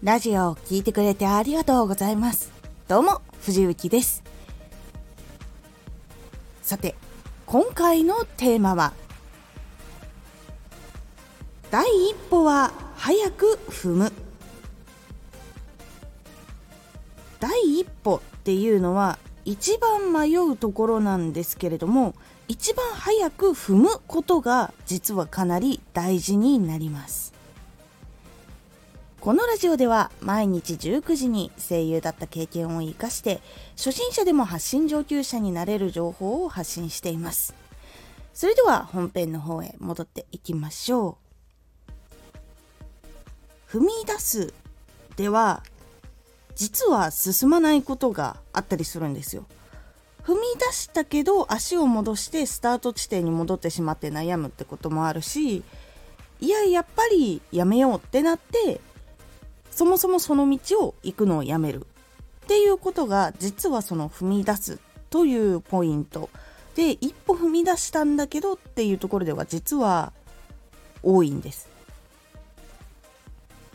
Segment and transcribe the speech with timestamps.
[0.00, 2.52] ラジオを聴いてくれてありがとうございます。
[2.86, 4.22] どうも、藤幸です。
[6.62, 6.94] さて、
[7.46, 8.92] 今回のテーマは、
[11.72, 14.12] 第一歩は早く踏む。
[17.40, 22.14] 第一歩っていうのは一番迷うところなんですけれども
[22.48, 27.37] 一番早く踏むことが実はかなり大事になります
[29.28, 33.42] このラジオでは毎日19時に声優だった経験を生かして
[33.76, 37.54] 初心者でも発信上級者になれる情報を発信しています。
[38.32, 41.18] それでは本編の方へ戻っていきましょ
[43.68, 43.70] う。
[43.70, 44.54] 踏み出す
[45.16, 45.62] では
[46.54, 49.44] 実は進まないことがあったりするんですよ。
[50.24, 55.62] 踏み出したけど足を戻してスタート地点に戻ってしまって悩むってこともあるし
[56.40, 58.80] いややっぱりやめようってなって
[59.78, 61.86] そもそもその道を行くのをやめる
[62.44, 66.30] っていうことが実はその踏み出すというポイント
[66.74, 70.12] で一歩踏み出したんだけどっていうところでは実は
[71.04, 71.68] 多いんです。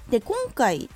[0.09, 0.89] で今回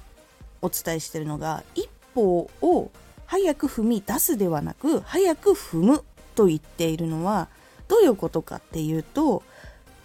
[0.61, 2.91] お伝えしてるのが一歩を
[3.27, 6.03] 早く踏み出すではなく早く踏む
[6.35, 7.47] と言っているのは
[7.87, 9.41] どういうことかっていうと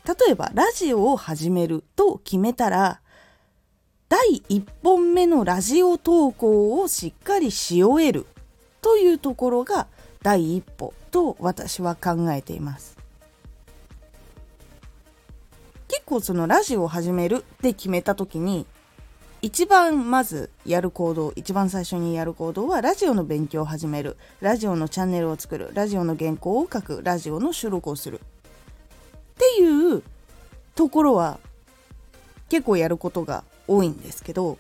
[0.07, 3.01] 例えばラジオを始めると決めたら
[4.13, 8.27] 第1本目のラジオ投稿をしっかりし終える
[8.83, 9.87] というところが
[10.21, 12.99] 第一歩と私は考えています。
[15.89, 18.67] 結構そのラジオを始めるって決めた時に
[19.41, 24.19] 一番まずやる行動一番最初にやる行動はラジオの勉強を始める。
[24.43, 25.71] ラジオのチャンネルを作る。
[25.73, 27.01] ラジオの原稿を書く。
[27.03, 28.21] ラジオの収録をする。
[28.21, 28.21] っ
[29.39, 30.03] ていう
[30.75, 31.39] ところは
[32.51, 34.59] 結構やることが多いんですけど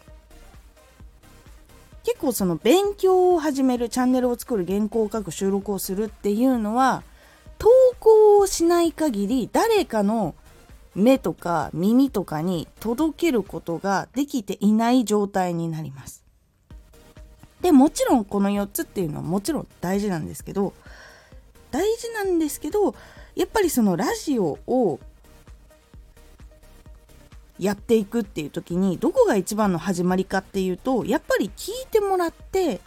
[2.05, 7.02] 結構その勉強を始めるチャンネルを作る原稿を書く収録をするっていうのは
[7.58, 7.68] 投
[8.01, 10.35] 稿をしない限り誰かの
[10.95, 16.23] 目とか耳とかに届けることができていない状態になります。
[17.61, 20.74] でもちろんこの4つっていうのはもちろん大事なんですけど
[21.70, 22.96] 大事なんですけど
[23.36, 24.98] やっぱりそのラジオを
[27.62, 32.80] やっていくっていう時にどこが一番の始まりかっていうとやっぱり聞いてもらって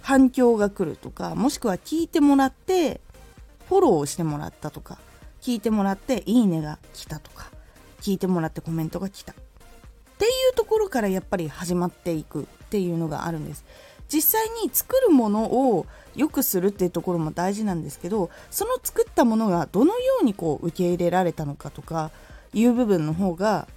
[0.00, 3.02] 反響が来るとかもしくは聞いてもらって
[3.68, 4.98] フォローをしてもらったとか
[5.42, 7.50] 聞いてもらっていいねが来たとか
[8.00, 9.32] 聞いてもらってコメントが来た。
[9.32, 9.34] っ
[10.18, 13.64] ていうところからやっぱり始まっていくっていうのがあるんです。
[14.08, 22.10] 実際に作るものを良くするっていうところも大事なんですけどその作ったものがどのようにこう受け入れられたのかとか
[22.52, 23.68] いう部分の方が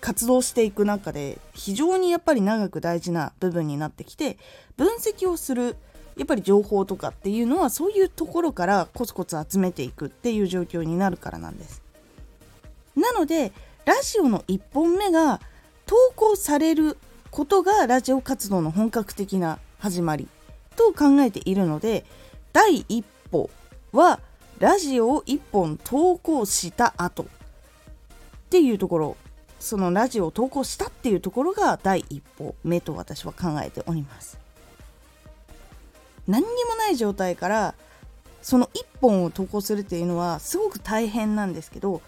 [0.00, 4.36] 活動していく中で非常にやっぱり長く大事な部分になってきて
[4.76, 5.76] 分析をする
[6.16, 11.82] やっぱり情報とかっていうのはそういうところからコツコツ集めていくっていう状況になるからなんです。
[12.96, 13.52] なので
[13.84, 15.40] ラジオの1本目が
[15.86, 16.98] 投稿される
[17.30, 20.28] ことがラジオ活動の本格的な始まり
[20.76, 22.04] と考えているので
[22.52, 23.48] 第一歩
[23.92, 24.20] は
[24.58, 27.26] ラジオを1本投稿した後
[28.52, 29.16] っていうところ
[29.58, 34.38] そのラジオを投稿したっていうところが第一歩目と私は考えております。
[36.28, 37.74] 何にもない状態から
[38.42, 42.02] その1本を投稿するっていうのはすごく大変なんですけど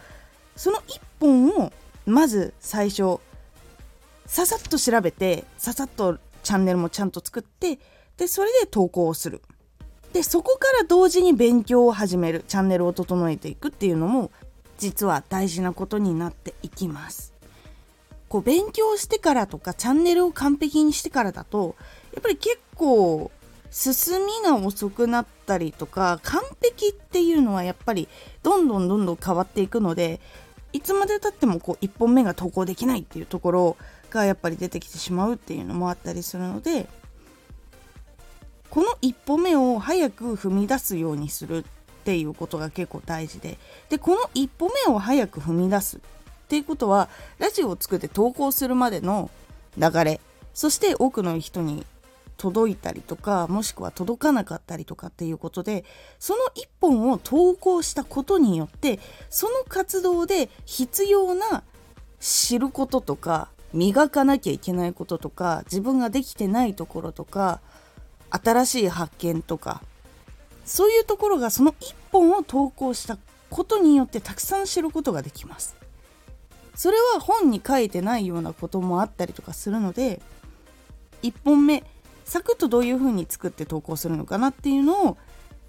[0.55, 1.73] その1本を
[2.05, 3.21] まず最初
[4.27, 7.79] ささっと調べてささっとチャンネルもちゃんと作って
[8.19, 9.41] でそれで投稿をする。
[10.13, 12.45] でそこから同時に勉強を始める。
[12.47, 14.31] チャンネルを整えていくっていうのも
[14.79, 17.35] 実は大事なことになっていきます。
[18.29, 21.77] こう勉強してからとかチャンネルを完璧にしてからだと
[22.13, 23.31] やっぱり結構
[23.71, 28.09] 進みが遅くなったりとか完璧っていうのはやっぱり
[28.43, 30.21] どんどんどんどん変わっていくので
[30.73, 33.77] いつまでたってもこう1本目が投稿できないっていうところ
[34.11, 36.89] がやっぱり出てきてしまうっていうのもあったりするので
[38.71, 41.65] この1歩目を早く踏み出すようにするっ
[42.05, 43.57] っていうことが結構大事で。
[43.89, 46.01] でこの一歩目を早く踏み出すっ
[46.49, 47.09] ていうことは
[47.39, 49.31] ラジオを作って投稿するまでの
[49.79, 50.21] 流れ
[50.53, 51.87] そして多くの人に
[52.37, 55.85] 届いたりとかもしくは届かなかったりとかっていうことで
[56.19, 61.63] その一本を投稿したことによってその活動で必要な
[62.21, 67.61] 知ることとか磨かなきゃいけないこととか自分ができてないところとか
[68.31, 69.81] 新しい発見とか
[70.65, 73.19] そういうところがその1本を投稿した
[73.51, 75.77] ことによってたくさん知ることができます。
[76.75, 80.21] それは本に書いてないようなこともあったりとかするので
[81.23, 81.85] 1本目
[82.25, 85.17] サクッとどういう風に作って投稿するのかなっていうのを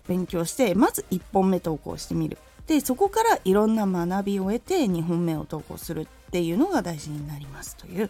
[0.07, 2.37] 勉強してまず1本目投稿してみる
[2.67, 8.09] でそこからいろんな学びを得て2本目を投稿するっていうのが大事になりますという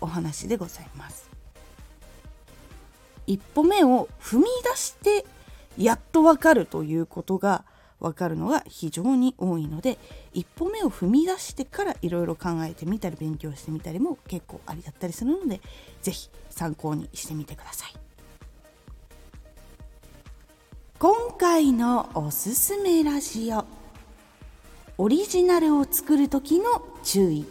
[0.00, 1.28] お話でございます
[3.26, 5.26] 一歩目を踏み出して
[5.78, 7.64] やっとわかるということが
[8.00, 9.98] わかるのが非常に多いので
[10.32, 15.60] 一歩目を踏み出してからいろいろ考えてみたり勉強してみたりも結構ありだったりするので
[16.02, 17.94] 是非参考にしてみてください。
[20.98, 23.64] 今回のおすすめラジオ
[24.98, 27.46] オリジナルを作る時の注意。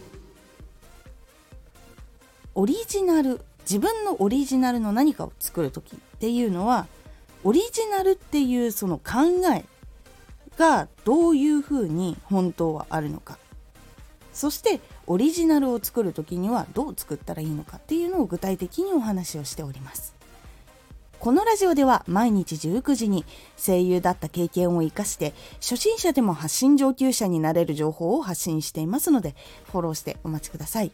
[2.54, 6.88] オリジナル自分のオリジナルの何かを作る時っていうのは
[7.44, 9.66] オリジナルっていうその考え
[10.58, 13.38] がどういうふうに本当はあるのか。
[14.34, 20.16] そしてオリジナルを作る時にはどう作ったらいいのかっていうのを具体的にお話をしております。
[21.20, 23.26] このラジオでは毎日19時に
[23.58, 29.36] 声優だった経験を生かして初心者でも発信上級者になれる情報を発信していますので
[29.70, 30.94] フォローしてお待ちください。